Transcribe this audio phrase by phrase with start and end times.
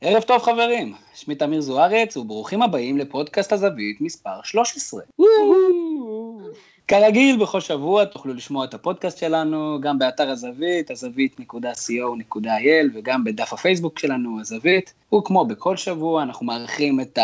[0.00, 5.00] ערב טוב חברים, שמי תמיר זוארץ וברוכים הבאים לפודקאסט הזווית מספר 13.
[6.88, 13.98] כרגיל בכל שבוע תוכלו לשמוע את הפודקאסט שלנו גם באתר הזווית, הזווית.co.il וגם בדף הפייסבוק
[13.98, 17.18] שלנו, הזווית, וכמו בכל שבוע אנחנו מארחים את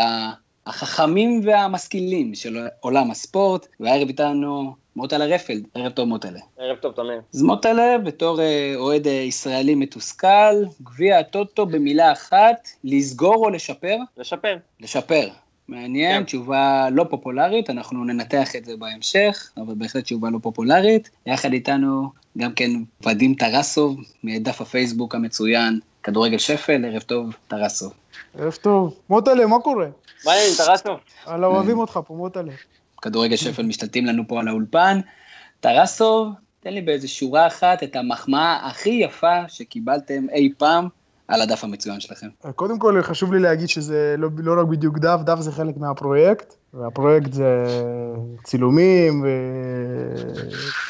[0.65, 6.39] החכמים והמשכילים של עולם הספורט, והערב איתנו מוטלה רפלד, ערב טוב מוטלה.
[6.57, 7.21] ערב טוב, תמיר.
[7.33, 13.97] אז מוטלה, בתור אה, אוהד אה, ישראלי מתוסכל, גביע הטוטו במילה אחת, לסגור או לשפר?
[14.17, 14.57] לשפר.
[14.79, 15.27] לשפר.
[15.67, 16.23] מעניין, כן.
[16.25, 21.09] תשובה לא פופולרית, אנחנו ננתח את זה בהמשך, אבל בהחלט תשובה לא פופולרית.
[21.25, 22.71] יחד איתנו גם כן
[23.05, 27.93] ודים טרסוב, מדף הפייסבוק המצוין, כדורגל שפל, ערב טוב, טרסוב.
[28.39, 28.95] ערב טוב.
[29.09, 29.87] מוטלה, מה קורה?
[30.25, 30.97] מה העניין, טרסוב?
[31.27, 32.51] אללה, אוהבים אותך פה, מוטלה.
[33.03, 34.99] כדורגל שפל משתלטים לנו פה על האולפן.
[35.59, 36.27] טרסוב,
[36.59, 40.87] תן לי באיזה שורה אחת את המחמאה הכי יפה שקיבלתם אי פעם
[41.27, 42.27] על הדף המצוין שלכם.
[42.55, 46.53] קודם כל חשוב לי להגיד שזה לא, לא רק בדיוק דף, דף זה חלק מהפרויקט,
[46.73, 47.63] והפרויקט זה
[48.43, 49.25] צילומים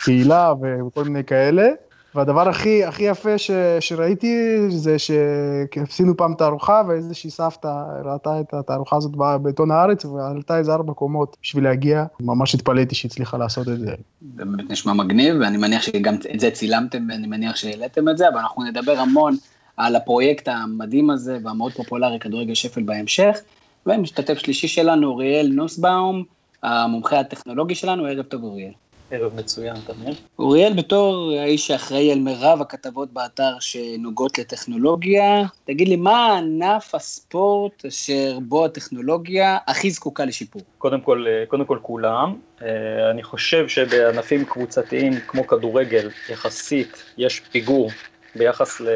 [0.01, 0.53] וקהילה
[0.87, 1.67] וכל מיני כאלה.
[2.15, 7.67] והדבר הכי, הכי יפה ש, שראיתי זה שעשינו פעם תערוכה ואיזושהי סבתא
[8.05, 9.11] ראתה את התערוכה הזאת
[9.41, 13.93] בעיתון הארץ ועלתה איזה ארבע קומות בשביל להגיע, ממש התפלאתי שהצליחה לעשות את זה.
[14.37, 18.29] זה באמת נשמע מגניב ואני מניח שגם את זה צילמתם ואני מניח שהעליתם את זה,
[18.29, 19.35] אבל אנחנו נדבר המון
[19.77, 23.37] על הפרויקט המדהים הזה והמאוד פופולרי כדורגל שפל בהמשך.
[23.85, 26.23] ומשתתף שלישי שלנו אוריאל נוסבאום,
[26.63, 28.71] המומחה הטכנולוגי שלנו, ערב טוב אוריאל.
[29.11, 30.13] ערב מצוין, תמיר.
[30.39, 37.85] אוריאל, בתור האיש שאחראי על מירב הכתבות באתר שנוגעות לטכנולוגיה, תגיד לי, מה ענף הספורט
[37.85, 40.61] אשר בו הטכנולוגיה הכי זקוקה לשיפור?
[40.77, 42.35] קודם כל, קודם כל כולם.
[42.61, 42.67] אה,
[43.11, 47.89] אני חושב שבענפים קבוצתיים כמו כדורגל, יחסית יש פיגור
[48.35, 48.87] ביחס ל...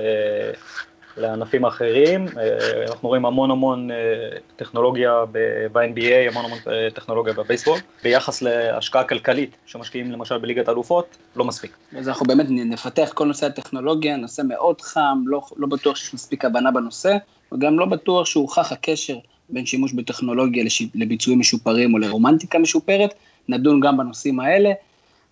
[1.17, 2.25] לענפים אחרים.
[2.37, 3.95] אה, אנחנו רואים המון המון אה,
[4.55, 5.23] טכנולוגיה
[5.71, 7.79] ב-NBA, המון המון אה, טכנולוגיה בבייסבול.
[8.03, 11.77] ביחס להשקעה כלכלית שמשקיעים למשל בליגת אלופות, לא מספיק.
[11.97, 16.45] אז אנחנו באמת נפתח כל נושא הטכנולוגיה, נושא מאוד חם, לא, לא בטוח שיש מספיק
[16.45, 17.17] הבנה בנושא,
[17.53, 19.17] וגם לא בטוח שהוכח הקשר
[19.49, 20.63] בין שימוש בטכנולוגיה
[20.95, 23.13] לביצועים משופרים או לרומנטיקה משופרת.
[23.49, 24.71] נדון גם בנושאים האלה.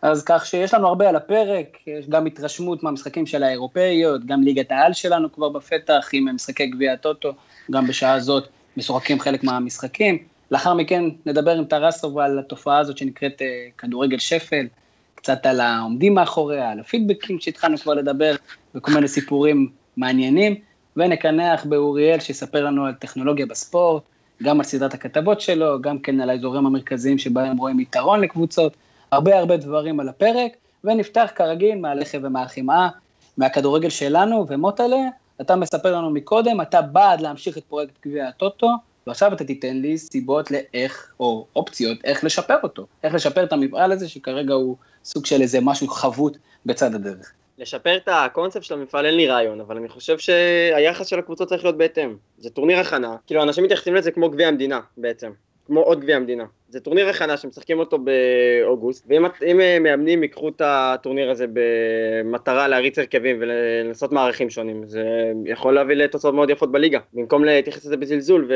[0.05, 4.71] אז כך שיש לנו הרבה על הפרק, יש גם התרשמות מהמשחקים של האירופאיות, גם ליגת
[4.71, 7.33] העל שלנו כבר בפתח עם משחקי גביע הטוטו,
[7.71, 10.17] גם בשעה הזאת משוחקים חלק מהמשחקים.
[10.51, 13.45] לאחר מכן נדבר עם טרסוב על התופעה הזאת שנקראת uh,
[13.77, 14.67] כדורגל שפל,
[15.15, 18.35] קצת על העומדים מאחוריה, על הפידבקים שהתחלנו כבר לדבר,
[18.75, 20.55] וכל מיני סיפורים מעניינים,
[20.97, 24.03] ונקנח באוריאל שיספר לנו על טכנולוגיה בספורט,
[24.43, 28.75] גם על סדרת הכתבות שלו, גם כן על האזורים המרכזיים שבהם רואים יתרון לקבוצות.
[29.15, 30.51] הרבה הרבה דברים על הפרק,
[30.83, 32.89] ונפתח כרגיל מהלחם ומהחמאה,
[33.37, 35.07] מהכדורגל שלנו, ומוטלה,
[35.41, 38.69] אתה מספר לנו מקודם, אתה בעד להמשיך את פרויקט גביע הטוטו,
[39.07, 43.91] ועכשיו אתה תיתן לי סיבות לאיך, או אופציות, איך לשפר אותו, איך לשפר את המפעל
[43.91, 47.31] הזה, שכרגע הוא סוג של איזה משהו חבוט בצד הדרך.
[47.57, 51.63] לשפר את הקונספט של המפעל אין לי רעיון, אבל אני חושב שהיחס של הקבוצות צריך
[51.63, 52.15] להיות בהתאם.
[52.37, 55.31] זה טורניר הכנה, כאילו אנשים מתייחסים לזה כמו גביע המדינה בעצם,
[55.65, 56.45] כמו עוד גביע המדינה.
[56.69, 62.99] זה טורניר הכנה שמשחקים אותו באוגוסט, ואם אה, מאמנים ייקחו את הטורניר הזה במטרה להריץ
[62.99, 68.51] הרכבים ולנסות מערכים שונים, זה יכול להביא לתוצאות מאוד יפות בליגה, במקום להתייחס לזה בזלזול,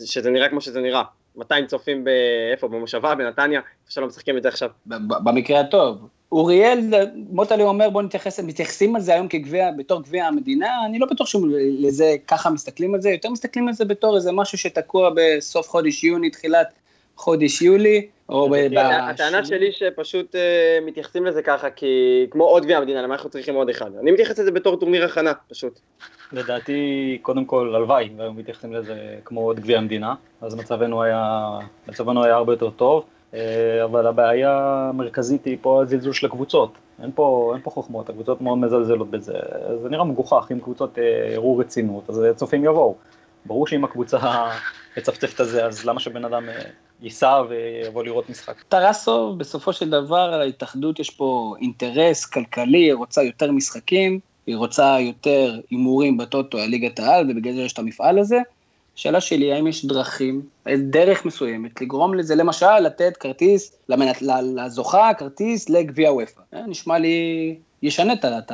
[0.00, 1.02] ושזה נראה כמו שזה נראה.
[1.36, 2.68] 200 צופים באיפה?
[2.68, 4.70] במושבה, בנתניה, איפה שלא משחקים את זה עכשיו.
[5.24, 6.08] במקרה הטוב.
[6.32, 6.78] אוריאל,
[7.30, 11.26] מוטלי אומר בוא נתייחס, מתייחסים על זה היום כגביע, בתור גביע המדינה, אני לא בטוח
[11.26, 16.04] שלזה ככה מסתכלים על זה, יותר מסתכלים על זה בתור איזה משהו שתקוע בסוף חודש
[16.04, 16.66] יוני, תחילת
[17.16, 18.54] חודש יולי, או ב...
[18.78, 21.86] הטענה שלי שפשוט אה, מתייחסים לזה ככה, כי
[22.30, 23.90] כמו עוד גביע המדינה, למה אנחנו צריכים עוד אחד?
[24.02, 25.80] אני מתייחס לזה בתור טורניר הכנה, פשוט.
[26.32, 31.58] לדעתי, קודם כל, הלוואי, והיו מתייחסים לזה כמו עוד גביע המדינה, אז מצבנו היה,
[31.88, 33.04] מצבנו היה הרבה יותר טוב,
[33.84, 36.78] אבל הבעיה המרכזית היא פה הזלזול של הקבוצות.
[37.02, 39.32] אין פה, אין פה חוכמות, הקבוצות מאוד מזלזלות בזה,
[39.82, 40.98] זה נראה מגוחך, אם קבוצות
[41.32, 42.94] יראו אה, רצינות, אז צופים יבואו.
[43.46, 44.18] ברור שאם הקבוצה
[44.96, 46.48] מצפצפת את זה, אז למה שבן אדם
[47.02, 48.62] ייסע ויבוא לראות משחק.
[48.68, 54.96] טרסוב, בסופו של דבר, להתאחדות יש פה אינטרס כלכלי, היא רוצה יותר משחקים, היא רוצה
[55.00, 58.38] יותר הימורים בטוטו על ליגת העל, ובגלל זה יש את המפעל הזה.
[58.96, 60.42] השאלה שלי, האם יש דרכים,
[60.78, 64.22] דרך מסוימת, לגרום לזה, למשל, לתת כרטיס, למנת,
[64.56, 66.40] לזוכה, כרטיס לגביע וופא.
[66.54, 68.52] אה, נשמע לי, ישנה את,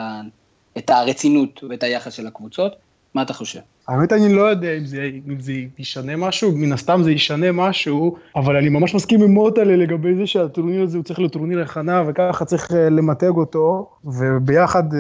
[0.79, 2.73] את הרצינות ואת היחס של הקבוצות.
[3.15, 3.61] מה אתה חושב?
[3.89, 8.17] האמת אני לא יודע אם זה, אם זה ישנה משהו, מן הסתם זה ישנה משהו,
[8.37, 12.03] אבל אני ממש מסכים עם מוטלה לגבי זה שהטורניר הזה הוא צריך להיות טורניר הכנה
[12.07, 14.97] וככה צריך uh, למתג אותו, וביחד uh,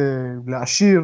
[0.46, 1.00] להעשיר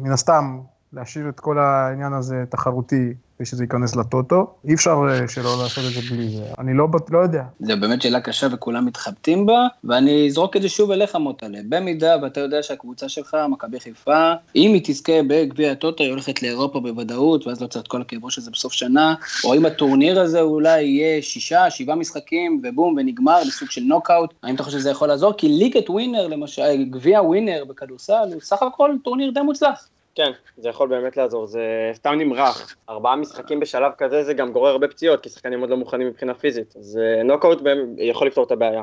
[0.00, 0.58] מן הסתם
[0.94, 4.46] להשאיר את כל העניין הזה תחרותי ושזה ייכנס לטוטו.
[4.68, 6.44] אי אפשר אה, שלא לעשות את זה בלי זה.
[6.58, 7.42] אני לא, לא יודע.
[7.60, 11.58] זו באמת שאלה קשה וכולם מתחבטים בה, ואני אזרוק את זה שוב אליך מוטלה.
[11.68, 16.80] במידה ואתה יודע שהקבוצה שלך, מכבי חיפה, אם היא תזכה בגביע הטוטו, היא הולכת לאירופה
[16.80, 19.14] בוודאות, ואז לא צריך את כל הכאב ראש הזה בסוף שנה,
[19.44, 24.54] או אם הטורניר הזה אולי יהיה שישה, שבעה משחקים, ובום, ונגמר בסוג של נוקאוט, האם
[24.54, 25.32] אתה חושב שזה יכול לעזור?
[25.32, 29.88] כי ליגת ווינר, למשל, גביע ווינר בכדורסל, הוא סך הכל טורניר די מוצלח.
[30.14, 32.76] כן, זה יכול באמת לעזור, זה סתם נמרח.
[32.88, 36.34] ארבעה משחקים בשלב כזה זה גם גורר הרבה פציעות, כי שחקנים עוד לא מוכנים מבחינה
[36.34, 36.74] פיזית.
[36.78, 37.62] אז נוקאוט
[37.98, 38.82] יכול לפתור את הבעיה.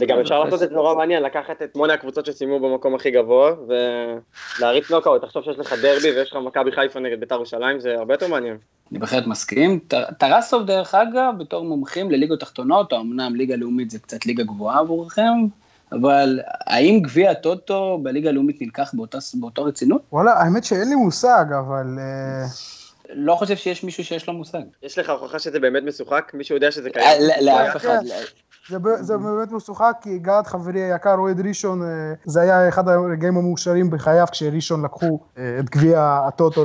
[0.00, 3.52] וגם אפשר לעשות את זה נורא מעניין, לקחת את שמונה הקבוצות שסיימו במקום הכי גבוה,
[4.58, 5.22] ולהריץ נוקאוט.
[5.22, 8.56] תחשוב שיש לך דרבי ויש לך מכבי חיפה נגד בית"ר ירושלים, זה הרבה יותר מעניין.
[8.90, 9.80] אני בהחלט מסכים.
[10.18, 15.46] טרסוב, דרך אגב, בתור מומחים לליגות תחתונות, אמנם ליגה לאומית זה קצת ליגה גבוהה עבורכם,
[15.92, 20.02] אבל האם גביע הטוטו בליגה הלאומית נלקח באותה, באותה רצינות?
[20.12, 21.86] וואלה, האמת שאין לי מושג, אבל...
[21.98, 22.44] אה,
[23.14, 24.62] לא חושב שיש מישהו שיש לו מושג.
[24.82, 26.32] יש לך הוכחה שזה באמת משוחק?
[26.34, 27.22] מישהו יודע שזה קיים?
[27.40, 27.98] לאף אחד.
[28.68, 31.88] זה, זה באמת משוחק, כי גד חברי היקר, אוהד ראשון, אה,
[32.24, 36.64] זה היה אחד הרגעים המאושרים בחייו, כשראשון לקחו אה, את גביע הטוטו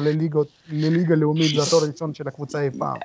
[0.70, 2.98] לליגה לאומית, זה התור הראשון של הקבוצה אי פעם.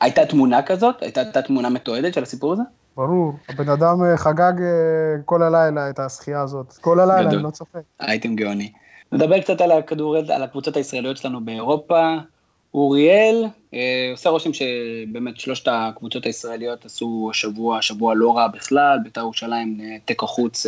[0.00, 1.02] הייתה תמונה כזאת?
[1.02, 2.62] הייתה תמונה מתועדת של הסיפור הזה?
[3.00, 6.72] ברור, הבן אדם אה, חגג אה, כל הלילה את הזכייה הזאת.
[6.80, 7.80] כל הלילה, אני לא צוחק.
[8.00, 8.72] הייתם גאוני.
[9.12, 12.16] נדבר קצת על הכדורגל, על הקבוצות הישראליות שלנו באירופה.
[12.74, 13.44] אוריאל,
[13.74, 19.80] אה, עושה רושם שבאמת שלושת הקבוצות הישראליות עשו השבוע, שבוע לא רע בכלל, בית"ר ירושלים
[20.04, 20.66] תיקו חוץ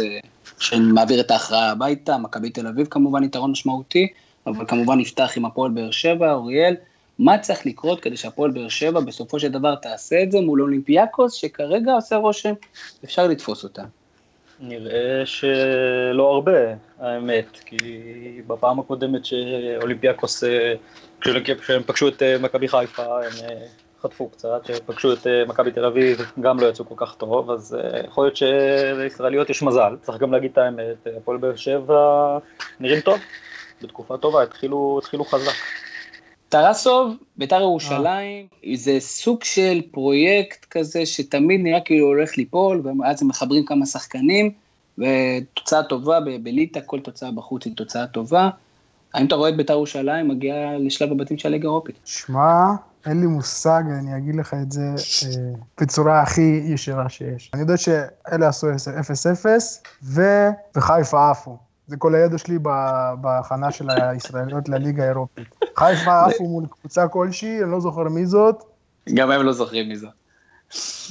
[0.59, 4.09] שמעביר את ההכרעה הביתה, מכבי תל אביב כמובן יתרון משמעותי,
[4.47, 6.75] אבל כמובן נפתח עם הפועל באר שבע, אוריאל.
[7.23, 11.33] מה צריך לקרות כדי שהפועל באר שבע בסופו של דבר תעשה את זה מול אולימפיאקוס,
[11.33, 12.53] שכרגע עושה רושם,
[13.05, 13.83] אפשר לתפוס אותה.
[14.61, 16.59] נראה שלא הרבה,
[17.01, 17.77] האמת, כי
[18.47, 20.45] בפעם הקודמת שאולימפיאקוס,
[21.21, 23.67] כשהם פגשו את אה, מכבי חיפה, הם אה,
[24.03, 27.77] חטפו קצת, פגשו את אה, מכבי תל אביב, גם לא יצאו כל כך טוב, אז
[28.05, 29.97] יכול להיות שלישראליות יש מזל.
[30.03, 32.39] צריך גם להגיד את האמת, הפועל באר שבע
[32.81, 33.19] נראים טוב,
[33.83, 35.82] בתקופה טובה, התחילו, התחילו חזק.
[36.53, 43.29] טרסוב, בית"ר ירושלים, זה סוג של פרויקט כזה שתמיד נראה כאילו הולך ליפול, ואז הם
[43.29, 44.51] מחברים כמה שחקנים,
[44.99, 48.51] ותוצאה טובה בליטא, כל תוצאה בחוץ היא תוצאה טובה.
[49.15, 51.97] האם אתה רואה את בית"ר ירושלים מגיעה לשלב הבתים של הליגה האירופית?
[52.05, 52.67] שמע,
[53.07, 57.51] אין לי מושג, אני אגיד לך את זה אה, בצורה הכי ישירה שיש.
[57.55, 58.67] אני יודע שאלה עשו
[60.03, 60.17] 0-0,
[60.77, 61.59] וחיפה עפו.
[61.87, 62.59] זה כל הידע שלי
[63.21, 65.55] בהכנה של הישראליות לליגה האירופית.
[65.77, 68.63] חיפה עפו מול קבוצה כלשהי, אני לא זוכר מי זאת.
[69.15, 70.22] גם הם לא זוכרים מי זאת.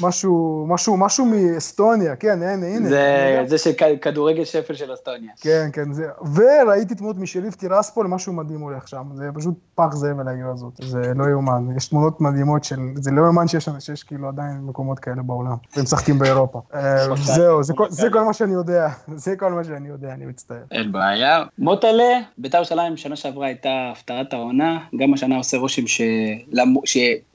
[0.02, 2.90] משהו, משהו, משהו מאסטוניה, כן, הנה, הנה.
[2.90, 5.31] זה, זה שכדורגל שפל של אסטוניה.
[5.42, 10.28] כן, כן, זה, וראיתי תמונות משריף טירספול, משהו מדהים הולך שם, זה פשוט פח זבל
[10.28, 14.28] העיר הזאת, זה לא יאומן, יש תמונות מדהימות של, זה לא יאומן שיש, שיש כאילו
[14.28, 16.62] עדיין מקומות כאלה בעולם, והם משחקים באירופה.
[16.74, 20.64] אה, זהו, זה, זה כל מה שאני יודע, זה כל מה שאני יודע, אני מצטער.
[20.72, 21.44] אין בעיה.
[21.57, 25.88] מוטלה, בית"ר ירושלים שנה שעברה הייתה הפתעת העונה, גם השנה עושה רושם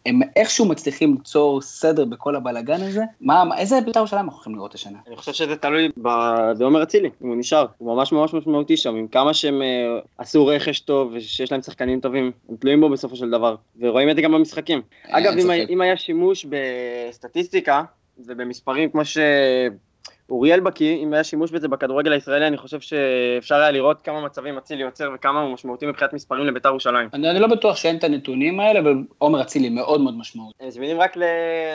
[0.07, 4.75] שהם איכשהו מצליחים ליצור סדר בכל הבלאגן הזה, מה, איזה בית"ר ירושלים אנחנו הולכים לראות
[4.75, 4.99] השנה?
[5.07, 5.89] אני חושב שזה תלוי
[6.59, 10.47] בעומר אצילי, אם הוא נשאר, הוא ממש ממש משמעותי שם, עם כמה שהם uh, עשו
[10.47, 14.23] רכש טוב ושיש להם שחקנים טובים, הם תלויים בו בסופו של דבר, ורואים את זה
[14.23, 14.83] גם במשחקים.
[15.09, 17.83] אגב, אם, אם היה שימוש בסטטיסטיקה
[18.19, 19.19] ובמספרים כמו ש...
[20.31, 24.59] אוריאל בקי, אם היה שימוש בזה בכדורגל הישראלי, אני חושב שאפשר היה לראות כמה מצבים
[24.59, 27.09] אצילי יוצר וכמה הוא משמעותי מבחינת מספרים לביתר ירושלים.
[27.15, 30.65] אני, אני לא בטוח שאין את הנתונים האלה, אבל עומר אצילי מאוד מאוד משמעותי.
[30.65, 31.23] הם זמינים רק, ל,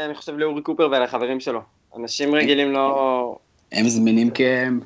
[0.06, 1.62] אני חושב, לאורי קופר ולחברים שלו.
[1.98, 3.36] אנשים רגילים לא...
[3.72, 4.42] הם זמינים כ...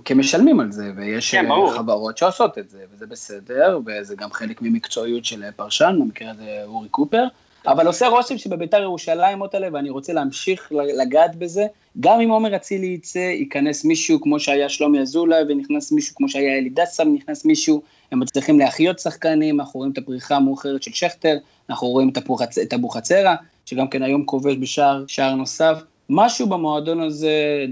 [0.06, 1.46] כמשלמים על זה, ויש כן,
[1.76, 6.90] חברות שעושות את זה, וזה בסדר, וזה גם חלק ממקצועיות של פרשן, במקרה הזה אורי
[6.90, 7.24] קופר.
[7.68, 11.66] אבל עושה רושם שבביתר ירושלים אותה, ואני רוצה להמשיך לגעת בזה,
[12.00, 16.58] גם אם עומר אצילי יצא, ייכנס מישהו כמו שהיה שלומי אזולאי, ונכנס מישהו כמו שהיה
[16.58, 17.82] אלי דסה, ונכנס מישהו,
[18.12, 21.38] הם מצליחים להחיות שחקנים, אנחנו רואים את הפריחה המאוחרת של שכטר,
[21.70, 22.12] אנחנו רואים
[22.64, 25.82] את אבוחצירה, שגם כן היום כובש בשער, שער נוסף.
[26.10, 27.66] משהו במועדון הזה,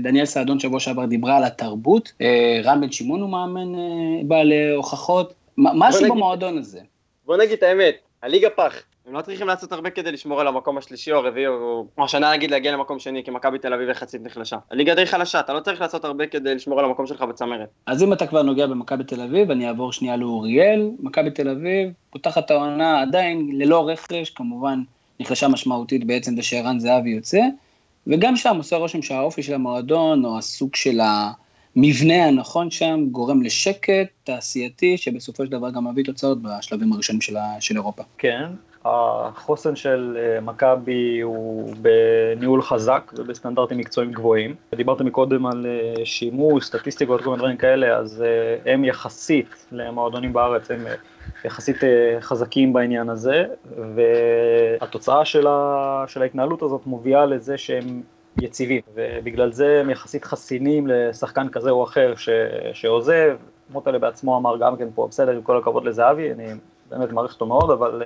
[0.00, 4.52] דניאל סעדון שבוע שעבר דיברה על התרבות, אה, רן בן שמעון הוא מאמן אה, בעל
[4.76, 6.80] הוכחות, משהו נגיד, במועדון הזה.
[7.26, 8.74] בוא נגיד את האמת, הליגה פח,
[9.06, 12.50] הם לא צריכים לעשות הרבה כדי לשמור על המקום השלישי או הרביעי, או השנה נגיד
[12.50, 14.56] להגיע למקום שני, כי מכבי תל אביב יחסית נחלשה.
[14.70, 17.68] הליגה די חלשה, אתה לא צריך לעשות הרבה כדי לשמור על המקום שלך בצמרת.
[17.86, 20.90] אז אם אתה כבר נוגע במכבי תל אביב, אני אעבור שנייה לאוריאל.
[21.00, 24.82] מכבי תל אביב פותחת העונה עדיין ללא רכש, כמובן
[25.20, 27.40] נחלשה משמעותית בעצם זה שערן זהבי יוצא,
[28.06, 31.00] וגם שם עושה רושם שהאופי של המועדון, או הסוג של
[31.76, 37.36] המבנה הנכון שם גורם לשקט תעשייתי, שבסופו של דבר גם מביא תוצאות בשלבים הראשונים של,
[37.60, 38.02] של אירופה.
[38.18, 38.46] כן,
[38.84, 44.54] החוסן של אה, מכבי הוא בניהול חזק ובסטנדרטים מקצועיים גבוהים.
[44.74, 50.32] דיברת מקודם על אה, שימוש, סטטיסטיקות, כל מיני דברים כאלה, אז אה, הם יחסית למועדונים
[50.32, 50.80] בארץ, הם
[51.44, 51.76] יחסית
[52.20, 53.44] חזקים בעניין הזה,
[53.94, 58.02] והתוצאה של, ה, של ההתנהלות הזאת מובילה לזה שהם
[58.42, 62.28] יציבים, ובגלל זה הם יחסית חסינים לשחקן כזה או אחר ש,
[62.72, 63.36] שעוזב.
[63.70, 66.46] מוטלה בעצמו אמר גם כן פה, בסדר, עם כל הכבוד לזהבי, אני
[66.90, 68.02] באמת מעריך אותו מאוד, אבל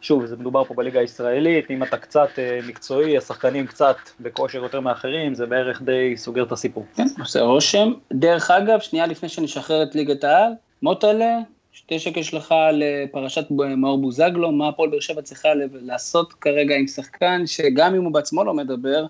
[0.00, 4.80] שוב, זה מדובר פה בליגה הישראלית, אם אתה קצת אה, מקצועי, השחקנים קצת בכושר יותר
[4.80, 6.86] מאחרים, זה בערך די סוגר את הסיפור.
[6.94, 7.92] כן, עושה רושם.
[8.12, 10.52] דרך אגב, שנייה לפני שנשחרר את ליגת העל,
[10.82, 11.38] מוטלה,
[11.72, 17.42] שתי שקל שלך לפרשת מאור בוזגלו, מה הפועל באר שבע צריכה לעשות כרגע עם שחקן,
[17.46, 19.06] שגם אם הוא בעצמו לא מדבר,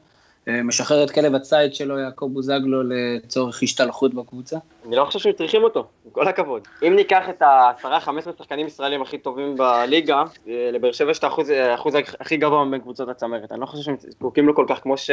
[0.47, 4.57] משחרר את כלב הציד שלו, יעקב בוזגלו, לצורך השתלחות בקבוצה?
[4.87, 6.63] אני לא חושב שצריכים אותו, עם כל הכבוד.
[6.87, 11.97] אם ניקח את ה-10-15 שחקנים ישראלים הכי טובים בליגה, אה, לבאר שבע יש את האחוז
[12.21, 13.53] הכי גבוה מבין קבוצות הצמרת.
[13.53, 15.11] אני לא חושב שהם זקוקים לו כל כך כמו, ש...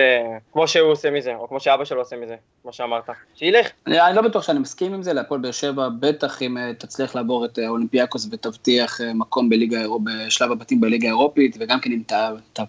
[0.54, 3.10] כמו שהוא עושה מזה, או כמו שאבא שלו עושה מזה, כמו שאמרת.
[3.36, 3.68] שילך.
[3.88, 7.46] אני, אני לא בטוח שאני מסכים עם זה, להפועל באר שבע, בטח אם תצליח לעבור
[7.46, 12.02] את אולימפיאקוס ותבטיח מקום בליגה, בשלב הבתים בליגה האירופית, וגם כן אם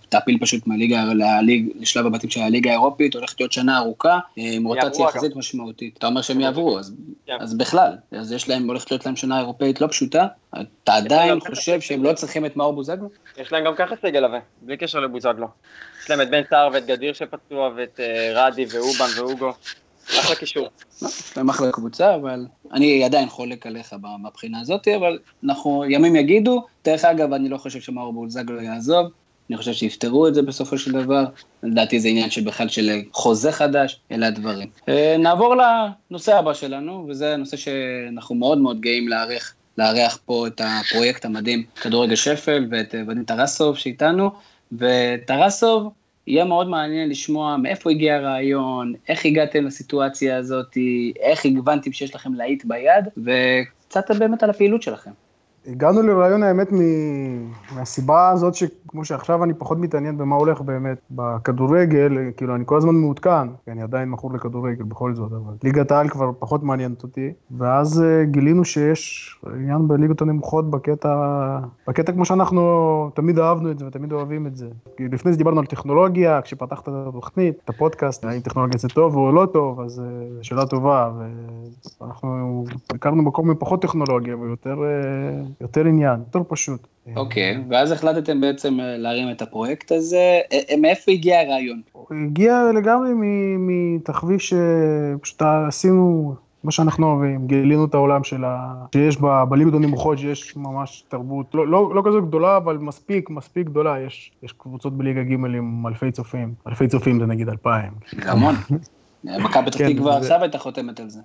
[0.08, 1.04] תעפיל פשוט מהליגה
[1.80, 5.98] לשלב הבתים של הליגה האירופית, הולכת להיות שנה ארוכה, אה, עם רוטציה יחסית משמעותית.
[5.98, 6.94] אתה אומר שהם יעברו, אז,
[7.26, 7.36] כן.
[7.40, 11.80] אז בכלל, אז יש להם, הולכת להיות להם שנה אירופאית לא פשוטה, אתה עדיין חושב
[11.80, 13.08] שהם לא צריכים את מאור בוזגלו?
[13.38, 15.46] יש להם גם ככה סגל עבה, בלי קשר לבוזגלו.
[16.02, 19.52] יש להם את בן סער ואת גדיר שפצוע, ואת אה, רדי ואובן ואוגו.
[20.20, 20.68] אחלה קישור.
[21.02, 26.16] לא, יש להם אחלה קבוצה, אבל אני עדיין חולק עליך מהבחינה הזאת, אבל אנחנו, ימים
[26.16, 26.66] יגידו.
[26.84, 29.06] דרך אגב, אני לא חושב שמאור בוזגלו יעזוב.
[29.50, 31.24] אני חושב שיפתרו את זה בסופו של דבר,
[31.62, 34.68] לדעתי זה עניין של בכלל של חוזה חדש, אלה הדברים.
[34.88, 35.54] אה, נעבור
[36.10, 41.64] לנושא הבא שלנו, וזה הנושא שאנחנו מאוד מאוד גאים לארח, לארח פה את הפרויקט המדהים,
[41.82, 44.30] כדורגל שפל, ואת אה, ודים טרסוב שאיתנו,
[44.72, 45.92] וטרסוב,
[46.26, 50.76] יהיה מאוד מעניין לשמוע מאיפה הגיע הרעיון, איך הגעתם לסיטואציה הזאת,
[51.20, 55.10] איך הבנתם שיש לכם להיט ביד, וקצת באמת על הפעילות שלכם.
[55.66, 56.68] הגענו לרעיון האמת
[57.76, 62.94] מהסיבה הזאת שכמו שעכשיו אני פחות מתעניין במה הולך באמת בכדורגל, כאילו אני כל הזמן
[62.94, 67.32] מעודכן, כי אני עדיין מכור לכדורגל בכל זאת, אבל ליגת העל כבר פחות מעניינת אותי,
[67.58, 71.14] ואז אה, גילינו שיש עניין בליגות הנמוכות בקטע,
[71.88, 74.68] בקטע כמו שאנחנו תמיד אהבנו את זה ותמיד אוהבים את זה.
[74.96, 79.16] כי לפני זה דיברנו על טכנולוגיה, כשפתחת את התוכנית, את הפודקאסט, האם טכנולוגיה זה טוב
[79.16, 80.04] או לא טוב, אז אה,
[80.36, 81.10] זו שאלה טובה,
[82.00, 84.78] ואנחנו הכרנו מקום עם פחות טכנולוגיה ויותר...
[85.60, 86.86] יותר עניין, יותר פשוט.
[87.16, 91.80] אוקיי, okay, ואז החלטתם בעצם אה, להרים את הפרויקט הזה, אה, אה, מאיפה הגיע הרעיון?
[91.92, 93.10] הוא הגיע לגמרי
[93.58, 98.74] מתחביש שפשוט עשינו מה שאנחנו אוהבים, גילינו את העולם של ה...
[98.92, 99.26] שיש ב...
[99.48, 104.32] בליגות הנמוכות, שיש ממש תרבות, לא, לא, לא כזו גדולה, אבל מספיק, מספיק גדולה, יש,
[104.42, 107.92] יש קבוצות בליגה ג' עם אלפי צופים, אלפי צופים זה נגיד אלפיים.
[108.24, 108.54] זה המון.
[109.24, 111.20] מכבי פתח תקווה עכשיו הייתה חותמת על זה.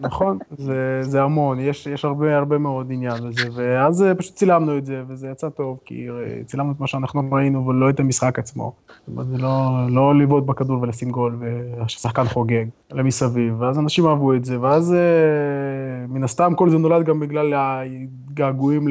[0.00, 4.78] נכון, זה, זה המון, יש, יש הרבה הרבה מאוד עניין בזה, ואז אה, פשוט צילמנו
[4.78, 8.38] את זה, וזה יצא טוב, כי אה, צילמנו את מה שאנחנו ראינו, ולא את המשחק
[8.38, 8.72] עצמו.
[8.88, 14.06] זאת אומרת, זה לא, לא לבעוט בכדור ולשים גול, וששחקן חוגג, אלא מסביב, ואז אנשים
[14.06, 18.88] אהבו את זה, ואז אה, מן הסתם כל זה נולד גם בגלל הגעגועים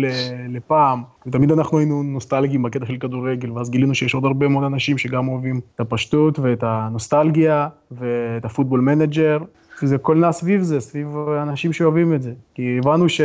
[0.49, 4.97] לפעם, ותמיד אנחנו היינו נוסטלגיים בקטע של כדורגל, ואז גילינו שיש עוד הרבה מאוד אנשים
[4.97, 9.37] שגם אוהבים את הפשטות ואת הנוסטלגיה, ואת הפוטבול מנג'ר,
[9.81, 12.33] שזה הכל נע סביב זה, סביב אנשים שאוהבים את זה.
[12.53, 13.21] כי הבנו ש...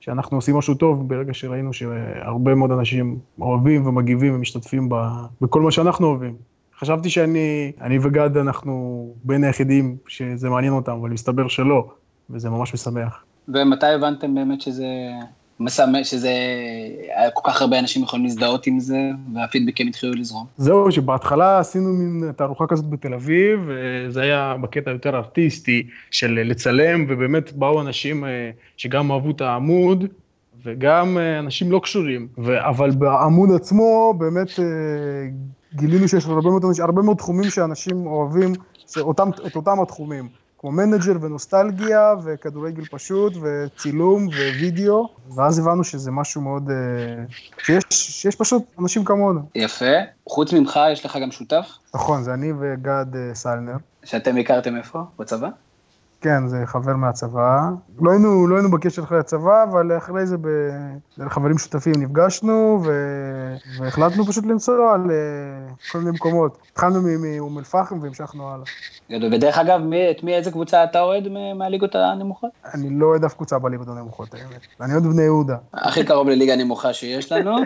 [0.00, 4.94] שאנחנו עושים משהו טוב ברגע שראינו שהרבה מאוד אנשים אוהבים ומגיבים ומשתתפים ב...
[5.40, 6.34] בכל מה שאנחנו אוהבים.
[6.78, 11.88] חשבתי שאני אני וגד, אנחנו בין היחידים שזה מעניין אותם, אבל מסתבר שלא,
[12.30, 13.24] וזה ממש משמח.
[13.48, 14.86] ומתי הבנתם באמת שזה
[15.60, 16.32] משמח, שזה,
[17.34, 18.98] כל כך הרבה אנשים יכולים להזדהות עם זה,
[19.34, 20.46] והפידבקים התחילו לזרום.
[20.56, 27.06] זהו, שבהתחלה עשינו מין תערוכה כזאת בתל אביב, וזה היה בקטע יותר ארטיסטי של לצלם,
[27.08, 30.04] ובאמת באו אנשים אה, שגם אהבו את העמוד,
[30.64, 32.68] וגם אה, אנשים לא קשורים, ו...
[32.68, 34.64] אבל בעמוד עצמו באמת אה,
[35.74, 38.52] גילינו שיש הרבה מאוד, הרבה מאוד תחומים שאנשים אוהבים,
[39.00, 40.28] אותם, את אותם התחומים.
[40.60, 47.24] כמו מנג'ר ונוסטלגיה וכדורגל פשוט וצילום ווידאו, ואז הבנו שזה משהו מאוד, אה,
[47.62, 49.40] שיש, שיש פשוט אנשים כמונו.
[49.54, 49.94] יפה.
[50.28, 51.68] חוץ ממך יש לך גם שותף?
[51.94, 53.76] נכון, זה אני וגד אה, סלנר.
[54.04, 54.98] שאתם הכרתם איפה?
[55.18, 55.48] בצבא?
[56.20, 57.70] כן, זה חבר מהצבא.
[58.00, 60.36] לא היינו, לא היינו בקשר אחרי הצבא, אבל אחרי זה
[61.18, 62.92] בחברים שותפים נפגשנו, ו...
[63.78, 66.58] והחלטנו פשוט לנסוע לכל מיני מקומות.
[66.72, 69.26] התחלנו מאום אל-פחם והמשכנו הלאה.
[69.32, 72.50] ודרך אגב, מי, את מי, איזה קבוצה אתה אוהד מהליגות הנמוכות?
[72.74, 74.66] אני לא אוהד אף קבוצה בליגות הנמוכות, האמת.
[74.80, 75.56] אני אוהד בני יהודה.
[75.74, 77.56] הכי קרוב לליגה נמוכה שיש לנו.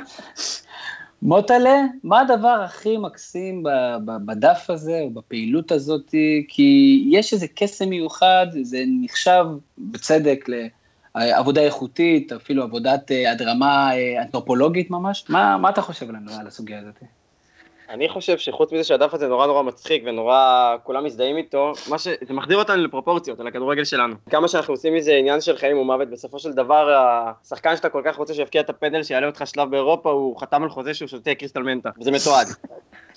[1.25, 3.63] מוטלה, מה הדבר הכי מקסים
[4.05, 6.15] בדף הזה, או בפעילות הזאת?
[6.49, 9.45] כי יש איזה קסם מיוחד, זה נחשב
[9.79, 10.49] בצדק
[11.15, 15.25] לעבודה איכותית, אפילו עבודת הדרמה אה, אה, אנתרופולוגית ממש.
[15.29, 17.03] מה, מה אתה חושב לנו על הסוגיה הזאת?
[17.89, 22.09] אני חושב שחוץ מזה שהדף הזה נורא נורא מצחיק ונורא כולם מזדהים איתו, מה ש...
[22.27, 24.15] זה מחדיר אותנו לפרופורציות, על הכדורגל שלנו.
[24.31, 28.17] כמה שאנחנו עושים מזה עניין של חיים ומוות, בסופו של דבר השחקן שאתה כל כך
[28.17, 31.63] רוצה שיפקיע את הפנדל שיעלה אותך שלב באירופה, הוא חתם על חוזה שהוא שותה קריסטל
[31.63, 32.47] מנטה, וזה מתועד.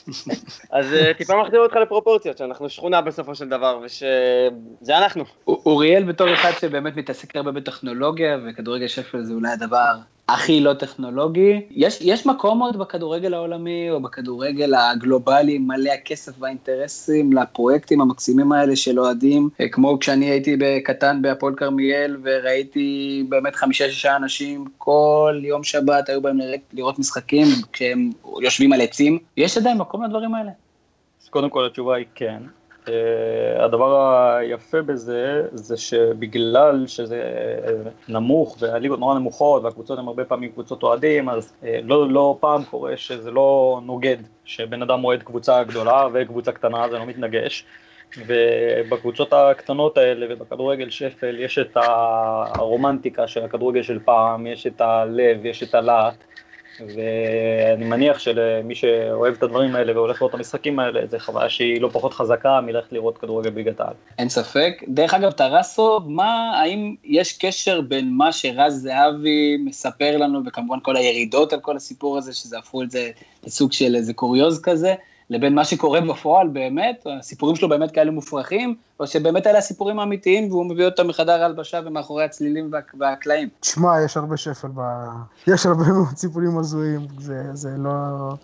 [0.77, 5.23] אז אה, טיפה מחדיר אותך לפרופורציות, שאנחנו שכונה בסופו של דבר, ושזה אנחנו.
[5.47, 9.93] אוריאל בתור אחד שבאמת מתעסק הרבה בטכנולוגיה, וכדורגל שפל זה אולי הדבר
[10.29, 11.61] הכי לא טכנולוגי.
[11.71, 18.75] יש, יש מקום עוד בכדורגל העולמי או בכדורגל הגלובלי מלא הכסף והאינטרסים לפרויקטים המקסימים האלה
[18.75, 25.63] של אוהדים, אה, כמו כשאני הייתי בקטן בהפועל כרמיאל וראיתי באמת חמישה-שישה אנשים כל יום
[25.63, 28.09] שבת היו בהם לראות, לראות משחקים כשהם
[28.41, 29.19] יושבים על עצים.
[29.37, 30.51] יש עדיין מקום לדברים האלה?
[31.23, 32.41] אז קודם כל התשובה היא כן.
[32.87, 32.89] Uh,
[33.63, 37.23] הדבר היפה בזה, זה שבגלל שזה
[38.07, 42.63] נמוך והליגות נורא נמוכות והקבוצות הן הרבה פעמים קבוצות אוהדים, אז uh, לא, לא פעם
[42.63, 47.65] קורה שזה לא נוגד, שבן אדם אוהד קבוצה גדולה וקבוצה קטנה, זה לא מתנגש.
[48.17, 51.77] ובקבוצות הקטנות האלה ובכדורגל שפל יש את
[52.55, 56.15] הרומנטיקה של הכדורגל של פעם, יש את הלב, יש את הלהט.
[56.81, 61.81] ואני מניח שלמי שאוהב את הדברים האלה והולך לראות את המשחקים האלה, זו חוויה שהיא
[61.81, 63.93] לא פחות חזקה מלכת לראות כדורגל בליגת העל.
[64.17, 64.83] אין ספק.
[64.87, 70.95] דרך אגב, טרסו, מה, האם יש קשר בין מה שרז זהבי מספר לנו, וכמובן כל
[70.95, 73.09] הירידות על כל הסיפור הזה, שזה הפכו את זה
[73.45, 74.95] לסוג של איזה קוריוז כזה,
[75.29, 80.51] לבין מה שקורה בפועל באמת, הסיפורים שלו באמת כאלה מופרכים, או שבאמת אלה הסיפורים האמיתיים
[80.51, 83.49] והוא מביא אותם מחדר ההלבשה ומאחורי הצלילים וה, והקלעים.
[83.59, 84.81] תשמע, יש הרבה שפל ב...
[85.47, 87.91] יש הרבה מאוד סיפורים הזויים, זה, זה, לא,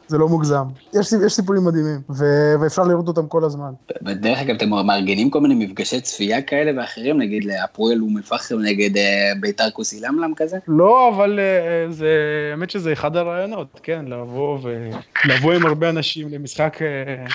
[0.07, 0.63] זה לא מוגזם.
[0.93, 2.25] יש, יש סיפורים מדהימים, ו...
[2.62, 3.71] ואפשר לראות אותם כל הזמן.
[4.01, 8.97] בדרך אגב, אתם מארגנים כל מיני מפגשי צפייה כאלה ואחרים, נגיד להפועל אום אל-פחם נגד
[8.97, 10.58] אה, ביתר כוסי למלם כזה?
[10.67, 12.08] לא, אבל אה, זה,
[12.51, 17.25] האמת שזה אחד הרעיונות, כן, לבוא ולבוא עם הרבה אנשים למשחק אה,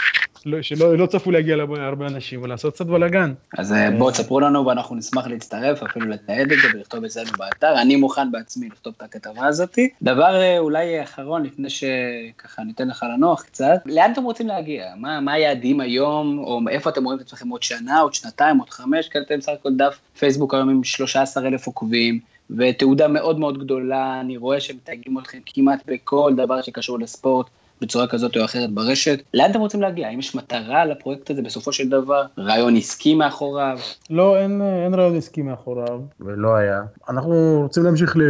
[0.62, 3.32] שלא לא צפו להגיע להרבה אנשים ולעשות קצת בלאגן.
[3.58, 7.22] אז אה, בואו תספרו לנו ואנחנו נשמח להצטרף, אפילו לתעד את זה ולכתוב את זה
[7.38, 7.82] באתר.
[7.82, 9.78] אני מוכן בעצמי לכתוב את הכתבה הזאת.
[10.02, 14.84] דבר אה, אולי אחרון, לפני שככה ניתן לך לנוח קצת, לאן אתם רוצים להגיע?
[14.96, 18.70] מה, מה היעדים היום, או איפה אתם רואים את עצמכם עוד שנה, עוד שנתיים, עוד
[18.70, 19.08] חמש?
[19.08, 22.20] כי אתם בסך הכל דף פייסבוק היום עם 13 אלף עוקבים.
[22.50, 27.46] ותעודה מאוד מאוד גדולה, אני רואה שמתייגים אתכם כמעט בכל דבר שקשור לספורט,
[27.80, 29.22] בצורה כזאת או אחרת ברשת.
[29.34, 30.08] לאן אתם רוצים להגיע?
[30.08, 32.22] האם יש מטרה לפרויקט הזה בסופו של דבר?
[32.38, 33.78] רעיון עסקי מאחוריו?
[34.10, 36.82] לא, אין, אין רעיון עסקי מאחוריו, ולא היה.
[37.08, 38.22] אנחנו רוצים להמשיך ל...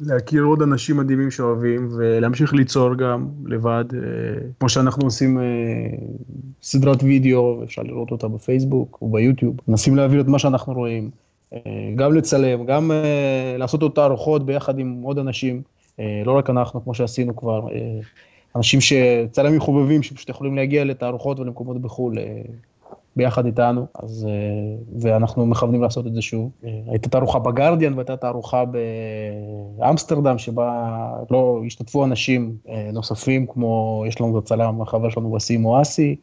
[0.00, 4.00] להכיר עוד אנשים מדהימים שאוהבים, ולהמשיך ליצור גם לבד, אה,
[4.60, 5.44] כמו שאנחנו עושים אה,
[6.62, 9.56] סדרת וידאו, אפשר לראות אותה בפייסבוק וביוטיוב.
[9.68, 11.10] מנסים להעביר את מה שאנחנו רואים.
[11.54, 11.60] אה,
[11.94, 12.90] גם לצלם, גם
[13.58, 15.62] לעשות אותה ארוחות ביחד עם עוד אנשים,
[16.24, 17.60] לא רק אנחנו, כמו שעשינו כבר
[18.56, 22.42] אנשים שצלמים חובבים שפשוט יכולים להגיע לתערוכות ולמקומות בחו"ל אה,
[23.16, 26.50] ביחד איתנו, אז, אה, ואנחנו מכוונים לעשות את זה שוב.
[26.64, 28.64] אה, הייתה תערוכה בגרדיאן והייתה תערוכה
[29.78, 30.92] באמסטרדם, שבה
[31.30, 32.56] לא השתתפו אנשים
[32.92, 36.16] נוספים, כמו יש לנו את הצלם, החבר שלנו וסים מואסי,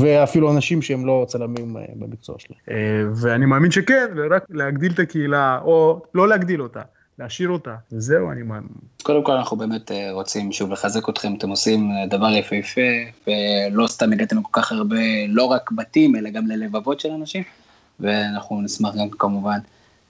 [0.00, 2.78] ואפילו אנשים שהם לא צלמים במקצוע שלהם.
[3.14, 6.80] ואני מאמין שכן, ורק להגדיל את הקהילה, או לא להגדיל אותה.
[7.18, 8.68] להשאיר אותה, וזהו, אני מאמין.
[9.02, 12.80] קודם כל אנחנו באמת אה, רוצים שוב לחזק אתכם, אתם עושים אה, דבר יפהפה,
[13.26, 14.96] ולא סתם הגעתם לכל כך הרבה,
[15.28, 17.42] לא רק בתים, אלא גם ללבבות של אנשים,
[18.00, 19.58] ואנחנו נשמח גם כמובן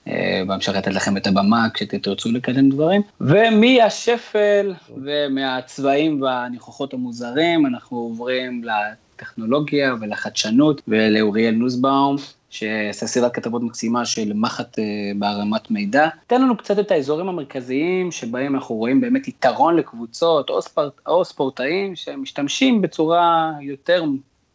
[0.07, 3.01] אה, בהמשך לתת לכם את הבמה כשתרצו לקדם דברים.
[3.21, 12.15] ומהשפל ומהצבעים והניחוחות המוזרים, אנחנו עוברים לטכנולוגיה ולחדשנות ולאוריאל נוסבאום.
[12.55, 14.83] שעשה סדרת כתבות מקסימה של מחט אה,
[15.19, 16.07] בהרמת מידע.
[16.27, 21.25] תן לנו קצת את האזורים המרכזיים שבהם אנחנו רואים באמת יתרון לקבוצות או, ספורט, או
[21.25, 24.03] ספורטאים שמשתמשים בצורה יותר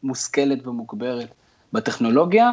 [0.03, 1.29] מושכלת ומוגברת
[1.73, 2.51] בטכנולוגיה,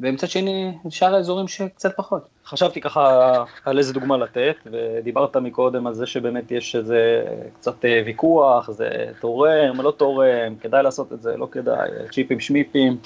[0.00, 2.28] ומצד שני שאר האזורים שקצת פחות.
[2.46, 7.24] חשבתי ככה על איזה דוגמה לתת, ודיברת מקודם על זה שבאמת יש איזה
[7.54, 8.88] קצת אה, ויכוח, זה
[9.20, 12.96] תורם, לא תורם, כדאי לעשות את זה, לא כדאי, צ'יפים שמיפים.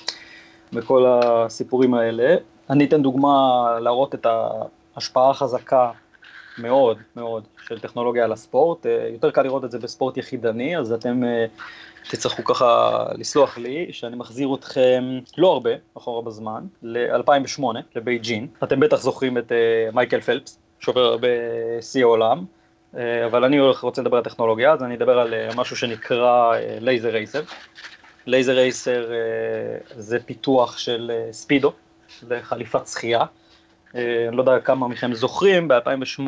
[0.72, 2.37] וכל הסיפורים האלה.
[2.70, 4.26] אני אתן דוגמה להראות את
[4.96, 5.90] ההשפעה החזקה
[6.59, 10.92] מאוד מאוד של טכנולוגיה על הספורט, אה, יותר קל לראות את זה בספורט יחידני, אז
[10.92, 11.46] אתם אה,
[12.11, 17.62] תצטרכו ככה לסלוח לי, שאני מחזיר אתכם לא הרבה, אחורה בזמן, ל-2008,
[17.96, 18.46] לבייג'ין.
[18.62, 22.44] אתם בטח זוכרים את אה, מייקל פלפס, שובר בשיא העולם,
[23.26, 27.40] אבל אני רוצה לדבר על טכנולוגיה, אז אני אדבר על משהו שנקרא לייזר רייסר.
[28.26, 29.10] לייזר רייסר
[29.96, 31.72] זה פיתוח של ספידו,
[32.20, 33.24] זה חליפת שחייה.
[33.96, 36.22] אה, אני לא יודע כמה מכם זוכרים, ב-2008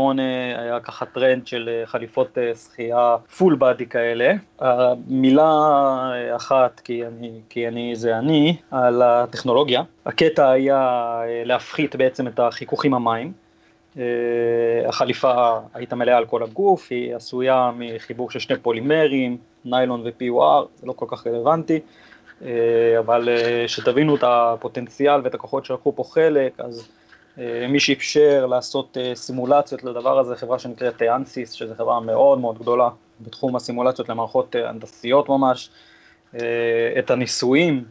[0.58, 4.32] היה ככה טרנד של אה, חליפות אה, שחייה full body כאלה.
[5.06, 5.50] מילה
[6.36, 9.82] אחת, כי אני, כי אני זה אני, על הטכנולוגיה.
[10.06, 13.32] הקטע היה להפחית בעצם את החיכוך עם המים.
[14.88, 20.86] החליפה הייתה מלאה על כל הגוף, היא עשויה מחיבור של שני פולימרים, ניילון ו-PUR, זה
[20.86, 21.80] לא כל כך רלוונטי.
[22.98, 23.28] אבל
[23.66, 26.88] שתבינו את הפוטנציאל ואת הכוחות שלקחו פה חלק, אז
[27.38, 32.58] אה, מי שאפשר לעשות אה, סימולציות לדבר הזה, חברה שנקראת אנסיס, שזו חברה מאוד מאוד
[32.58, 32.88] גדולה
[33.20, 35.70] בתחום הסימולציות למערכות אה, הנדסיות ממש.
[36.98, 37.84] את הניסויים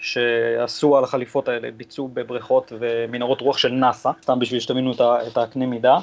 [0.00, 5.66] שעשו על החליפות האלה, ביצעו בבריכות ומנהרות רוח של נאסא, סתם בשביל שתבינו את הקנה
[5.66, 5.98] מידה.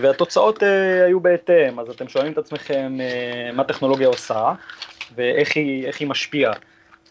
[0.00, 0.62] והתוצאות
[1.06, 2.98] היו בהתאם, אז אתם שואלים את עצמכם
[3.52, 4.52] מה טכנולוגיה עושה
[5.14, 6.52] ואיך היא, היא משפיעה.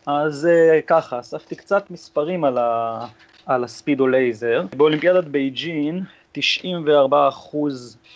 [0.06, 0.50] אז
[0.88, 3.06] ככה, אספתי קצת מספרים על, ה,
[3.45, 4.65] על הספידו לייזר.
[4.78, 6.04] באולימפיאדת בייג'ין
[6.39, 7.58] 94%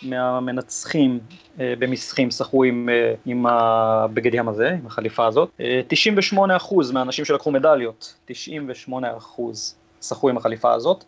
[0.02, 1.20] מהמנצחים
[1.60, 5.50] אה, במשחים שחו עם, אה, עם הבגד ים הזה, עם החליפה הזאת.
[5.60, 11.04] אה, 98% מהאנשים שלקחו מדליות, 98% שחו עם החליפה הזאת.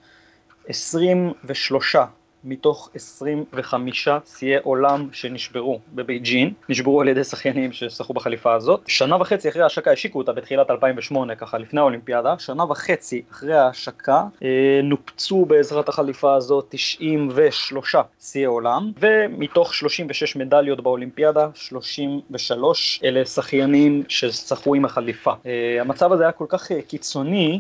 [0.68, 1.96] 23
[2.44, 8.80] מתוך 25 שיאי עולם שנשברו בבייג'ין, נשברו על ידי שחיינים ששחו בחליפה הזאת.
[8.87, 14.24] שנה וחצי אחרי ההשקה השיקו אותה בתחילת 2008, ככה לפני האולימפיאדה, שנה וחצי אחרי ההשקה
[14.42, 24.02] אה, נופצו בעזרת החליפה הזאת 93 שיאי עולם, ומתוך 36 מדליות באולימפיאדה, 33 אלה שחיינים
[24.09, 25.33] ששחו עם החליפה.
[25.46, 27.59] אה, המצב הזה היה כל כך אה, קיצוני,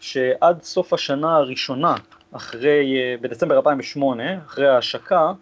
[0.00, 1.94] שעד סוף השנה הראשונה
[2.32, 5.32] אחרי, אה, בדצמבר 2008, אחרי ההשקה,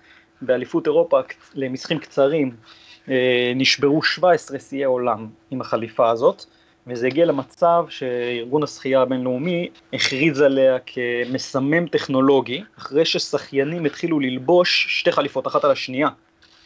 [0.43, 1.21] באליפות אירופה
[1.55, 2.57] למשחקים קצרים
[3.09, 6.45] אה, נשברו 17 שיאי עולם עם החליפה הזאת,
[6.87, 15.13] וזה הגיע למצב שארגון השחייה הבינלאומי הכריז עליה כמסמם טכנולוגי, אחרי ששחיינים התחילו ללבוש שתי
[15.13, 16.09] חליפות אחת על השנייה.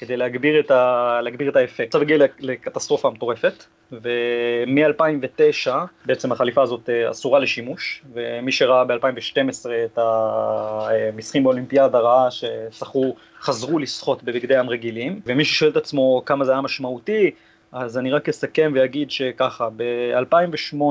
[0.02, 1.18] כדי להגביר את, ה...
[1.22, 1.86] להגביר את האפקט.
[1.86, 5.70] עכשיו הגיע לקטסטרופה מטורפת, ומ-2009
[6.06, 13.78] בעצם החליפה הזאת אה, אסורה לשימוש, ומי שראה ב-2012 את המסחים באולימפיאדה ראה ששחו, חזרו
[13.78, 17.30] לשחות בבגדי ים רגילים, ומי ששואל את עצמו כמה זה היה משמעותי,
[17.72, 20.82] אז אני רק אסכם ואגיד שככה, ב-2008,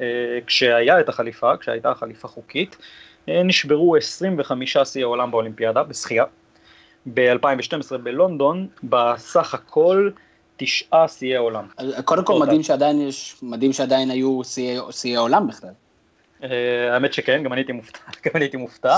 [0.00, 2.76] אה, כשהיה את החליפה, כשהייתה החליפה חוקית,
[3.28, 6.24] אה, נשברו 25 שיאי העולם באולימפיאדה, בשחייה.
[7.06, 10.10] ב-2012 בלונדון, בסך הכל
[10.56, 11.66] תשעה שיאי עולם.
[12.04, 14.40] קודם כל מדהים שעדיין יש, מדהים שעדיין היו
[14.90, 15.70] שיאי עולם בכלל.
[16.42, 18.96] אה, האמת שכן, גם אני הייתי מופתע, גם אני הייתי מופתע.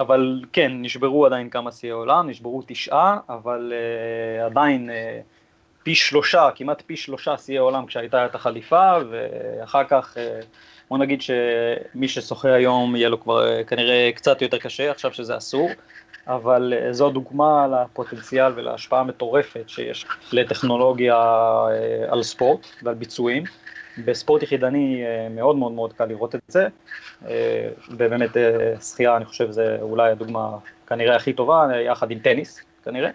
[0.00, 4.92] אבל כן, נשברו עדיין כמה שיאי עולם, נשברו תשעה, אבל uh, עדיין uh,
[5.82, 10.44] פי שלושה, כמעט פי שלושה שיאי עולם כשהייתה את החליפה, ואחר כך, uh,
[10.88, 15.36] בוא נגיד שמי ששוחה היום יהיה לו כבר uh, כנראה קצת יותר קשה, עכשיו שזה
[15.36, 15.70] אסור,
[16.28, 23.44] אבל אה, זו דוגמה לפוטנציאל ולהשפעה המטורפת שיש לטכנולוגיה אה, על ספורט ועל ביצועים.
[24.04, 26.68] בספורט יחידני אה, מאוד מאוד מאוד קל לראות את זה,
[27.90, 28.30] ובאמת
[28.80, 33.10] שחייה אני חושב זה אולי הדוגמה כנראה הכי טובה, יחד עם טניס כנראה.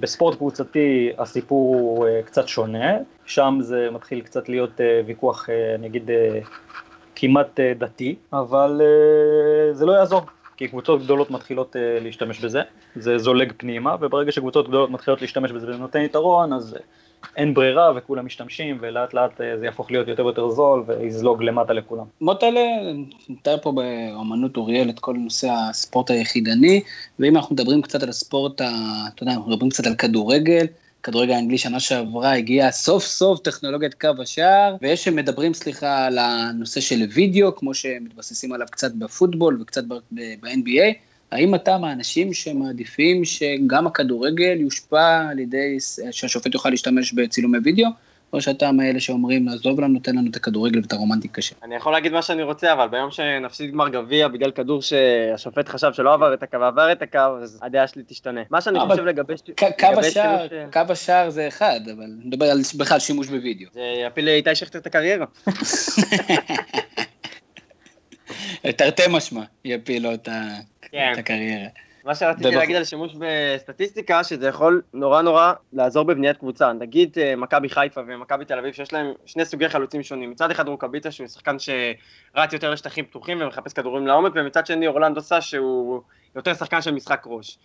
[0.00, 6.10] בספורט קבוצתי הסיפור הוא קצת שונה, שם זה מתחיל קצת להיות ויכוח, אני אגיד,
[7.14, 8.80] כמעט דתי, אבל
[9.72, 10.22] זה לא יעזור,
[10.58, 12.62] כי קבוצות גדולות מתחילות uh, להשתמש בזה,
[12.96, 16.82] זה זולג פנימה, וברגע שקבוצות גדולות מתחילות להשתמש בזה וזה נותן יתרון, אז uh,
[17.36, 21.72] אין ברירה וכולם משתמשים, ולאט לאט uh, זה יהפוך להיות יותר ויותר זול ויזלוג למטה
[21.72, 22.04] לכולם.
[22.20, 22.60] מוטלה,
[23.28, 26.80] נתאר פה באמנות אוריאל את כל נושא הספורט היחידני,
[27.18, 30.66] ואם אנחנו מדברים קצת על הספורט, אתה יודע, אנחנו מדברים קצת על כדורגל,
[31.02, 36.80] כדורגל האנגלי שנה שעברה הגיעה סוף סוף טכנולוגיית קו השער, ויש שמדברים, סליחה, על הנושא
[36.80, 40.94] של וידאו, כמו שמתבססים עליו קצת בפוטבול וקצת ב-NBA.
[41.30, 45.76] האם אתה מהאנשים שמעדיפים שגם הכדורגל יושפע על ידי,
[46.10, 47.88] שהשופט יוכל להשתמש בצילומי וידאו,
[48.32, 51.58] או שאתה מאלה שאומרים, לעזוב לנו, תן לנו את הכדורגל ואת הרומנטיקה שלו.
[51.62, 55.92] אני יכול להגיד מה שאני רוצה, אבל ביום שנפסיד גמר גביע בגלל כדור שהשופט חשב
[55.92, 58.40] שלא עבר את הקו, עבר את הקו, אז הדעה שלי תשתנה.
[58.50, 59.34] מה שאני חושב לגבי...
[60.72, 63.68] קו השער זה אחד, אבל נדבר על בכלל שימוש בווידאו.
[63.72, 65.26] זה יפיל לאיתי שכטר את הקריירה.
[68.76, 70.28] תרתי משמע, יפיל לו את
[70.82, 71.12] כן.
[71.18, 71.68] הקריירה.
[72.08, 76.72] מה שרציתי להגיד על שימוש בסטטיסטיקה, שזה יכול נורא נורא לעזור בבניית קבוצה.
[76.72, 80.30] נגיד אה, מכבי חיפה ומכבי תל אביב, שיש להם שני סוגי חלוצים שונים.
[80.30, 85.20] מצד אחד רוקאביצה, שהוא שחקן שרץ יותר לשטחים פתוחים ומחפש כדורים לעומק, ומצד שני אורלנדו
[85.20, 86.02] סה, שהוא
[86.36, 87.58] יותר שחקן של משחק ראש.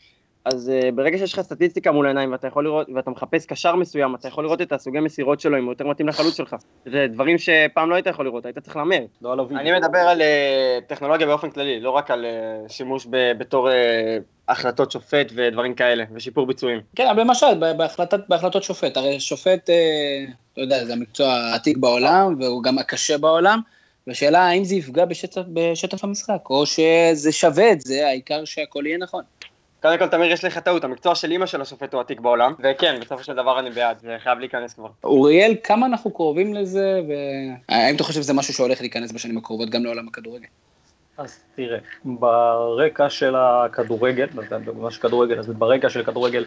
[0.46, 4.16] אז uh, ברגע שיש לך סטטיסטיקה מול העיניים ואתה יכול לראות, ואתה מחפש קשר מסוים,
[4.16, 6.56] אתה יכול לראות את הסוגי מסירות שלו, אם הוא יותר מתאים לחלוץ שלך.
[6.86, 9.00] זה דברים שפעם לא היית יכול לראות, היית צריך להמר.
[9.22, 9.62] לא על הווידאו.
[9.62, 10.24] אני מדבר על uh,
[10.88, 13.72] טכנולוגיה באופן כללי, לא רק על uh, שימוש ב- בתור uh,
[14.48, 16.80] החלטות שופט ודברים כאלה, ושיפור ביצועים.
[16.96, 22.36] כן, אבל למשל, בהחלטת, בהחלטות שופט, הרי שופט, uh, אתה יודע, זה המקצוע העתיק בעולם,
[22.40, 23.60] והוא גם הקשה בעולם.
[24.08, 28.98] והשאלה האם זה יפגע בשטף, בשטף המשחק, או שזה שווה את זה, העיקר שהכל יהיה
[28.98, 29.24] נכון.
[29.84, 33.00] קודם כל, תמיר, יש לך טעות, המקצוע של אימא של השופט הוא עתיק בעולם, וכן,
[33.02, 34.90] בסופו של דבר אני בעד, זה חייב להיכנס כבר.
[35.04, 39.84] אוריאל, כמה אנחנו קרובים לזה, והאם אתה חושב שזה משהו שהולך להיכנס בשנים הקרובות גם
[39.84, 40.48] לעולם הכדורגל?
[41.18, 44.28] אז תראה, ברקע של הכדורגל,
[44.76, 46.46] ממש כדורגל, אז ברקע של הכדורגל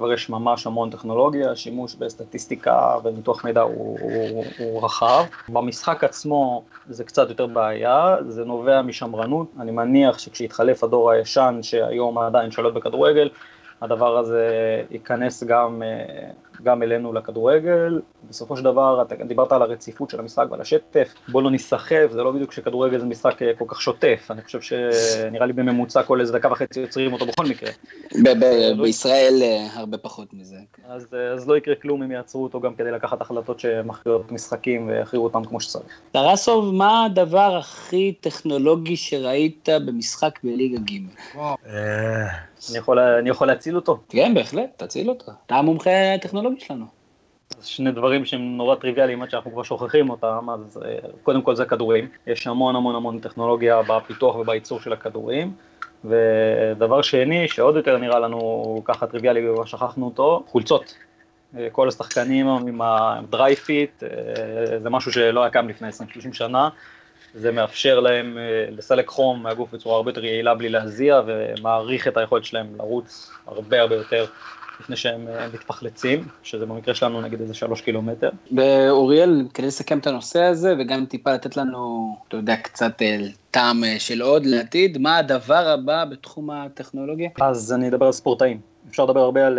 [0.00, 5.24] כבר יש ממש המון טכנולוגיה, שימוש בסטטיסטיקה וניתוח מידע הוא, הוא, הוא רחב.
[5.48, 9.46] במשחק עצמו זה קצת יותר בעיה, זה נובע משמרנות.
[9.60, 13.28] אני מניח שכשיתחלף הדור הישן, שהיום עדיין שולט בכדורגל,
[13.82, 14.48] הדבר הזה
[14.90, 16.30] ייכנס גם, אה,
[16.62, 18.00] גם אלינו לכדורגל.
[18.28, 22.22] בסופו של דבר, אתה דיברת על הרציפות של המשחק ועל השטף, בוא לא ניסחף, זה
[22.22, 26.20] לא בדיוק שכדורגל זה משחק אה, כל כך שוטף, אני חושב שנראה לי בממוצע כל
[26.20, 27.70] איזה דקה וחצי יוצרים אותו בכל מקרה.
[28.82, 30.56] בישראל אה, הרבה פחות מזה.
[30.88, 35.24] אז, אז לא יקרה כלום אם יעצרו אותו גם כדי לקחת החלטות שמכריעות משחקים ויכריעו
[35.24, 36.00] אותם כמו שצריך.
[36.12, 41.00] טרסוב, מה הדבר הכי טכנולוגי שראית במשחק בליגה ג'?
[42.70, 43.98] אני יכול, אני יכול להציל אותו?
[44.08, 45.32] כן, בהחלט, תציל אותו.
[45.46, 47.00] אתה המומחה הטכנולוגי שלנו.
[47.62, 51.64] שני דברים שהם נורא טריוויאליים עד שאנחנו כבר שוכחים אותם, אז אה, קודם כל זה
[51.64, 52.08] כדורים.
[52.26, 55.52] יש המון המון המון טכנולוגיה בפיתוח ובייצור של הכדורים.
[56.04, 60.94] ודבר שני, שעוד יותר נראה לנו ככה טריוויאלי וממש שכחנו אותו, חולצות.
[61.58, 66.68] אה, כל השחקנים עם ה Dri-FIT, אה, זה משהו שלא היה קם לפני 20-30 שנה.
[67.34, 68.38] זה מאפשר להם
[68.70, 73.80] לסלק חום מהגוף בצורה הרבה יותר יעילה בלי להזיע ומעריך את היכולת שלהם לרוץ הרבה
[73.80, 74.26] הרבה יותר
[74.80, 78.30] לפני שהם אה, מתפחלצים, שזה במקרה שלנו נגיד איזה שלוש קילומטר.
[78.56, 83.18] ואוריאל, כדי לסכם את הנושא הזה וגם טיפה לתת לנו, אתה יודע, קצת אה,
[83.50, 87.30] טעם של עוד לעתיד, מה הדבר הבא בתחום הטכנולוגיה?
[87.40, 88.60] אז אני אדבר על ספורטאים.
[88.90, 89.58] אפשר לדבר הרבה על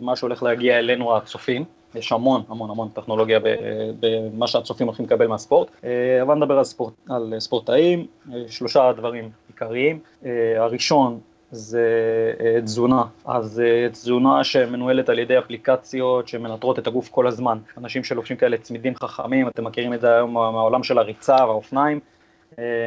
[0.00, 1.64] מה שהולך להגיע אלינו הצופים.
[1.94, 3.40] יש המון המון המון טכנולוגיה
[4.00, 9.30] במה שהצופים הולכים לקבל מהספורט, אה, אבל נדבר על, ספורט, על ספורטאים, אה, שלושה דברים
[9.48, 11.20] עיקריים, אה, הראשון
[11.52, 11.86] זה
[12.64, 13.62] תזונה, אז
[13.92, 19.48] תזונה שמנוהלת על ידי אפליקציות שמנטרות את הגוף כל הזמן, אנשים שלובשים כאלה צמידים חכמים,
[19.48, 22.00] אתם מכירים את זה היום מהעולם של הריצה והאופניים,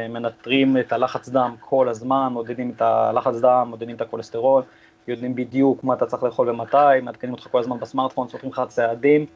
[0.08, 4.62] מנטרים את הלחץ דם כל הזמן, מודדים את הלחץ דם, מודדים את הכולסטרול,
[5.08, 9.26] יודעים בדיוק מה אתה צריך לאכול ומתי, מעדכנים אותך כל הזמן בסמארטפון, סופרים לך צעדים,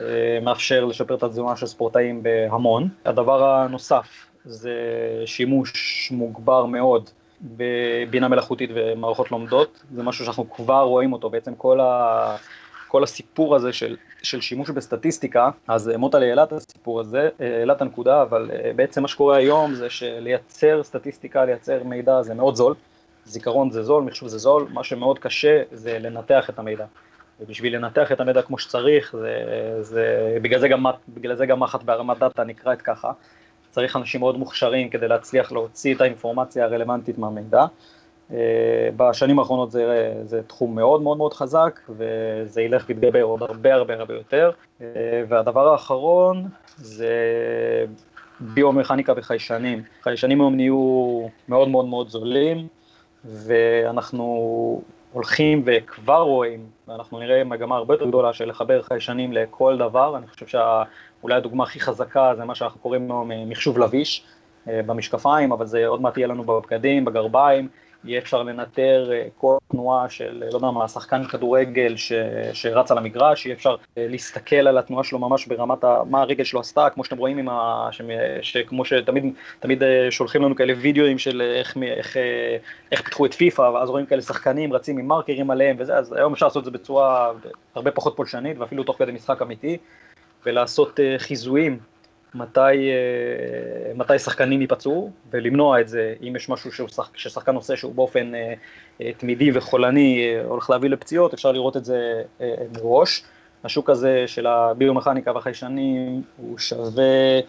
[0.00, 2.88] אה, מאפשר לשפר את התזונה של ספורטאים בהמון.
[3.04, 4.72] הדבר הנוסף זה
[5.26, 7.10] שימוש מוגבר מאוד
[7.42, 12.36] בבינה מלאכותית ומערכות לומדות, זה משהו שאנחנו כבר רואים אותו, בעצם כל, ה,
[12.88, 17.82] כל הסיפור הזה של, של שימוש בסטטיסטיקה, אז מוטה העלה את הסיפור הזה, העלה את
[17.82, 22.74] הנקודה, אבל אה, בעצם מה שקורה היום זה שלייצר סטטיסטיקה, לייצר מידע זה מאוד זול.
[23.24, 26.86] זיכרון זה זול, מחשוב זה זול, מה שמאוד קשה זה לנתח את המידע.
[27.40, 29.44] ובשביל לנתח את המידע כמו שצריך, זה,
[29.80, 33.12] זה, בגלל, זה גם, בגלל זה גם מחט בהרמת דאטה נקראת ככה,
[33.72, 37.66] צריך אנשים מאוד מוכשרים כדי להצליח להוציא את האינפורמציה הרלוונטית מהמידע.
[38.32, 38.38] אה,
[38.96, 43.94] בשנים האחרונות זה, זה תחום מאוד מאוד מאוד חזק, וזה ילך ויתגבר עוד הרבה הרבה
[43.94, 44.50] הרבה יותר.
[44.80, 44.86] אה,
[45.28, 47.14] והדבר האחרון זה
[48.40, 49.82] ביומכניקה וחיישנים.
[50.02, 52.66] חיישנים היום נהיו מאוד מאוד מאוד זולים.
[53.24, 54.82] ואנחנו
[55.12, 60.26] הולכים וכבר רואים, ואנחנו נראה מגמה הרבה יותר גדולה של לחבר חיישנים לכל דבר, אני
[60.26, 64.24] חושב שאולי הדוגמה הכי חזקה זה מה שאנחנו קוראים לו מחשוב לביש
[64.68, 67.68] אה, במשקפיים, אבל זה עוד מעט יהיה לנו בבגדים, בגרביים,
[68.04, 72.12] יהיה אפשר לנטר אה, כל תנועה של, לא יודע מה, שחקן כדורגל ש,
[72.52, 76.44] שרץ על המגרש, יהיה אפשר אה, להסתכל על התנועה שלו ממש ברמת ה, מה הרגל
[76.44, 78.02] שלו עשתה, כמו שאתם רואים, ה, ש,
[78.42, 82.16] שכמו שתמיד תמיד אה, שולחים לנו כאלה וידאוים של איך, איך,
[82.92, 86.32] איך פיתחו את פיפא, ואז רואים כאלה שחקנים רצים עם מרקרים עליהם וזה, אז היום
[86.32, 87.32] אפשר לעשות את זה בצורה
[87.74, 89.78] הרבה פחות פולשנית, ואפילו תוך כדי משחק אמיתי,
[90.46, 91.78] ולעשות חיזויים
[92.34, 97.94] מתי, אה, מתי שחקנים ייפצעו, ולמנוע את זה, אם יש משהו ששח, ששחקן עושה שהוא
[97.94, 98.54] באופן אה,
[99.00, 102.22] אה, תמידי וחולני הולך להביא לפציעות, אפשר לראות את זה
[102.76, 103.24] מראש.
[103.64, 107.40] השוק הזה של הביומכניקה והחיישנים הוא שווה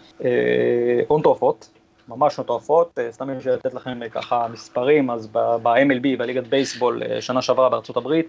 [1.08, 1.68] הון תועפות,
[2.08, 7.96] ממש מטורפות, סתם בשביל לתת לכם ככה מספרים, אז ב-MLB, בליגת בייסבול, שנה שעברה בארצות
[7.96, 8.28] הברית,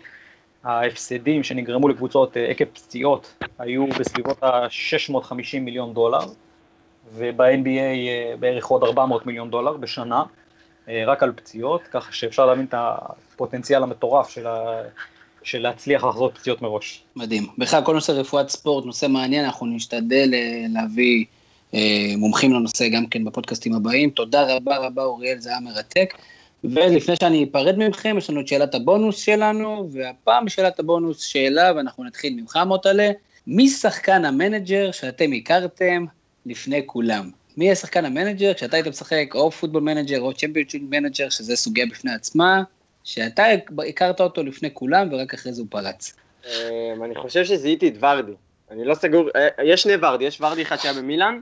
[0.66, 6.26] ההפסדים שנגרמו לקבוצות עקב פציעות היו בסביבות ה-650 מיליון דולר,
[7.16, 10.24] וב-NBA בערך עוד 400 מיליון דולר בשנה,
[10.88, 14.82] רק על פציעות, ככה שאפשר להבין את הפוטנציאל המטורף של ה...
[15.46, 17.04] של להצליח לחזות פציעות מראש.
[17.16, 17.48] מדהים.
[17.58, 21.26] בכלל, כל נושא רפואת ספורט, נושא מעניין, אנחנו נשתדל אה, להביא
[21.74, 24.10] אה, מומחים לנושא גם כן בפודקאסטים הבאים.
[24.10, 26.14] תודה רבה רבה, אוריאל, זה היה מרתק.
[26.74, 32.04] ולפני שאני אפרד מכם, יש לנו את שאלת הבונוס שלנו, והפעם בשאלת הבונוס שאלה, ואנחנו
[32.04, 33.12] נתחיל ממך, מוטלה.
[33.48, 36.06] מי שחקן המנג'ר שאתם הכרתם
[36.46, 37.30] לפני כולם?
[37.58, 41.86] מי יהיה שחקן המנג'ר כשאתה היית משחק או פוטבול מנג'ר או צ'מפיונצ'יפ מנג'ר, שזה סוגיה
[41.86, 42.64] בפני עצמה,
[43.04, 43.44] שאתה
[43.90, 46.16] הכרת אותו לפני כולם ורק אחרי זה הוא פרץ.
[46.46, 48.32] אמ, אני חושב שזיהיתי את ורדי.
[48.72, 51.40] אני לא סגור, אה, יש שני ורדי, יש ורדי אחד שהיה במילאן,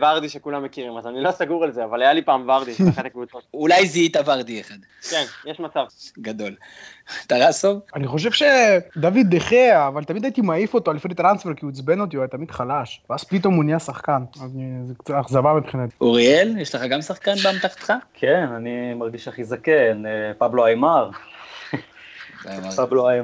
[0.00, 3.06] וורדי שכולם מכירים, אז אני לא סגור על זה, אבל היה לי פעם ורדי, אחת
[3.06, 3.42] הקבוצות.
[3.54, 4.74] אולי זיהית ורדי אחד.
[5.10, 5.84] כן, יש מצב.
[6.18, 6.54] גדול.
[7.26, 7.80] טרסוב?
[7.94, 12.16] אני חושב שדוד דחיה, אבל תמיד הייתי מעיף אותו לפני טרנספר, כי הוא עצבן אותי,
[12.16, 13.02] הוא היה תמיד חלש.
[13.10, 14.50] ואז פתאום הוא נהיה שחקן, אז
[14.86, 15.94] זה קצת אכזבה מבחינתי.
[16.00, 17.92] אוריאל, יש לך גם שחקן באמתחתך?
[18.14, 21.10] כן, אני מרגיש הכי זקן, אה, פבלו איימר.
[22.76, 23.20] פבלו אה,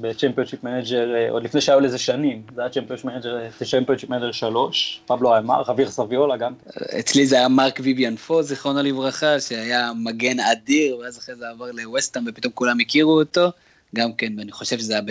[0.00, 5.90] בצ'מפיונשיפ מנג'ר, עוד לפני שהיו לזה שנים, זה היה צ'מפיונשיפ מנג'ר 3, פבלו איימר, חבייר
[5.90, 6.52] סביולה גם.
[7.00, 11.70] אצלי זה היה מרק ויביאן פו, זיכרונו לברכה, שהיה מגן אדיר, ואז אחרי זה עבר
[11.72, 13.50] לווסטהאם ופתאום כולם הכירו אותו,
[13.94, 15.02] גם כן, ואני חושב שזה היה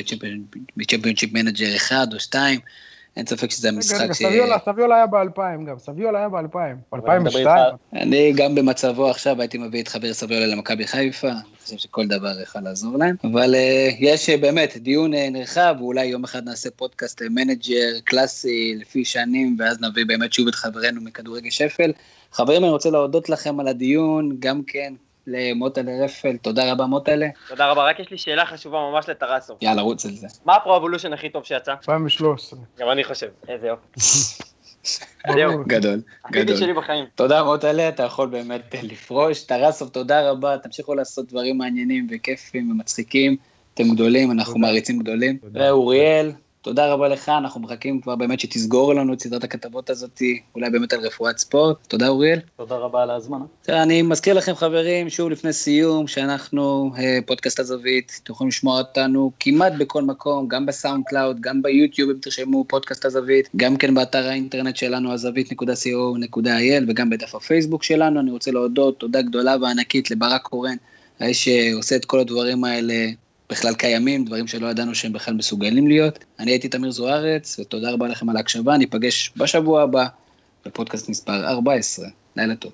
[0.77, 2.59] בצ'מפיונשיפ מנג'ר 1 או 2.
[3.17, 4.17] אין ספק שזה המשחק ש...
[4.63, 7.47] סביולה היה ב-2000 גם, סביולה היה ב-2000, ב-2002.
[7.93, 12.41] אני גם במצבו עכשיו הייתי מביא את חבייר סביולה למכבי חיפה, אני חושב שכל דבר
[12.43, 16.69] יכול לעזור להם, אבל אה, יש אה, באמת דיון אה, נרחב, ואולי יום אחד נעשה
[16.75, 21.91] פודקאסט מנג'ר קלאסי לפי שנים, ואז נביא באמת שוב את חברינו מכדורגל שפל.
[22.31, 24.93] חברים, אני רוצה להודות לכם על הדיון, גם כן,
[25.27, 27.27] למוטלה רפל, תודה רבה מוטלה.
[27.47, 29.57] תודה רבה, רק יש לי שאלה חשובה ממש לטרסוב.
[29.61, 30.27] יאללה, רוץ על זה.
[30.45, 31.71] מה הפרו-אבולושן הכי טוב שיצא?
[31.71, 32.59] 2013.
[32.79, 33.87] גם אני חושב, איזה יופי.
[35.33, 35.63] זהו.
[35.67, 36.57] גדול, גדול.
[36.57, 37.05] שלי בחיים.
[37.15, 39.43] תודה מוטלה, אתה יכול באמת לפרוש.
[39.43, 43.37] טרסוב, תודה רבה, תמשיכו לעשות דברים מעניינים וכיפים ומצחיקים.
[43.73, 45.37] אתם גדולים, אנחנו מעריצים גדולים.
[45.53, 46.31] ואוריאל,
[46.63, 50.21] תודה רבה לך, אנחנו מחכים כבר באמת שתסגור לנו את סדרת הכתבות הזאת,
[50.55, 51.77] אולי באמת על רפואת ספורט.
[51.87, 52.39] תודה אוריאל.
[52.57, 53.45] תודה רבה על ההזמנה.
[53.69, 59.31] אני מזכיר לכם חברים, שוב לפני סיום, שאנחנו אה, פודקאסט הזווית, אתם יכולים לשמוע אותנו
[59.39, 64.27] כמעט בכל מקום, גם בסאונד קלאוד, גם ביוטיוב, אם תרשמו פודקאסט הזווית, גם כן באתר
[64.27, 68.19] האינטרנט שלנו, הזווית.co.il, וגם בדף הפייסבוק שלנו.
[68.19, 70.75] אני רוצה להודות תודה גדולה וענקית לברק קורן,
[71.19, 72.93] האיש שעושה את כל הדברים האלה
[73.53, 76.19] בכלל קיימים, דברים שלא ידענו שהם בכלל מסוגלים להיות.
[76.39, 80.05] אני הייתי תמיר זוארץ, ותודה רבה לכם על ההקשבה, ניפגש בשבוע הבא
[80.65, 82.07] בפודקאסט מספר 14.
[82.35, 82.73] לילה טוב.